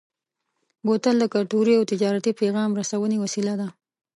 [0.85, 3.67] بوتل د کلتوري او تجارتي پیغام رسونې وسیله ده.